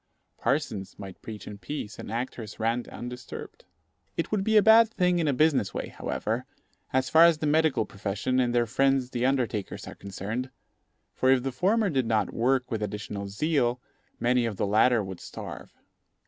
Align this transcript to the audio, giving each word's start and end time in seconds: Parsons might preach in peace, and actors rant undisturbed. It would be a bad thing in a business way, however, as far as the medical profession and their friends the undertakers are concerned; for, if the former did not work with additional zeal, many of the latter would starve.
Parsons 0.39 0.97
might 0.97 1.21
preach 1.21 1.45
in 1.45 1.59
peace, 1.59 1.99
and 1.99 2.11
actors 2.11 2.59
rant 2.59 2.87
undisturbed. 2.87 3.65
It 4.17 4.31
would 4.31 4.43
be 4.43 4.57
a 4.57 4.61
bad 4.63 4.89
thing 4.89 5.19
in 5.19 5.27
a 5.27 5.31
business 5.31 5.75
way, 5.75 5.89
however, 5.89 6.45
as 6.91 7.07
far 7.07 7.25
as 7.25 7.37
the 7.37 7.45
medical 7.45 7.85
profession 7.85 8.39
and 8.39 8.51
their 8.55 8.65
friends 8.65 9.11
the 9.11 9.27
undertakers 9.27 9.85
are 9.87 9.93
concerned; 9.93 10.49
for, 11.13 11.29
if 11.29 11.43
the 11.43 11.51
former 11.51 11.91
did 11.91 12.07
not 12.07 12.33
work 12.33 12.71
with 12.71 12.81
additional 12.81 13.27
zeal, 13.27 13.79
many 14.19 14.45
of 14.47 14.55
the 14.57 14.65
latter 14.65 15.03
would 15.03 15.19
starve. 15.19 15.71